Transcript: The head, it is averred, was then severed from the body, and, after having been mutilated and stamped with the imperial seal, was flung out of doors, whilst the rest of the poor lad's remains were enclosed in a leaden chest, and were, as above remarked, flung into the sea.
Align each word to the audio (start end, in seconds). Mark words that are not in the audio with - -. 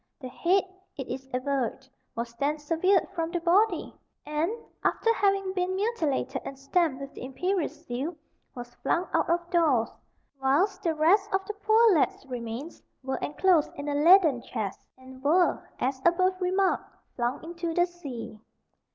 The 0.19 0.29
head, 0.29 0.63
it 0.97 1.07
is 1.09 1.29
averred, 1.31 1.87
was 2.15 2.33
then 2.39 2.57
severed 2.57 3.07
from 3.13 3.29
the 3.29 3.39
body, 3.39 3.93
and, 4.25 4.49
after 4.83 5.13
having 5.13 5.53
been 5.53 5.75
mutilated 5.75 6.41
and 6.43 6.57
stamped 6.57 6.99
with 7.01 7.13
the 7.13 7.23
imperial 7.23 7.69
seal, 7.69 8.15
was 8.55 8.73
flung 8.81 9.07
out 9.13 9.29
of 9.29 9.47
doors, 9.51 9.89
whilst 10.41 10.81
the 10.81 10.95
rest 10.95 11.31
of 11.31 11.45
the 11.45 11.53
poor 11.53 11.93
lad's 11.93 12.25
remains 12.25 12.81
were 13.03 13.17
enclosed 13.17 13.71
in 13.75 13.87
a 13.89 13.93
leaden 13.93 14.41
chest, 14.41 14.79
and 14.97 15.23
were, 15.23 15.69
as 15.79 16.01
above 16.03 16.41
remarked, 16.41 16.91
flung 17.15 17.43
into 17.43 17.71
the 17.75 17.85
sea. 17.85 18.39